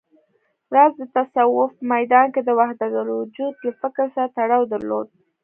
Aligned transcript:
راز 0.75 0.93
د 0.99 1.03
تصوف 1.15 1.71
په 1.77 1.83
ميدان 1.93 2.27
کې 2.33 2.41
د 2.43 2.49
وحدتالوجود 2.59 3.53
له 3.65 3.71
فکر 3.81 4.05
سره 4.15 4.33
تړاو 4.37 4.69
درلود 4.73 5.07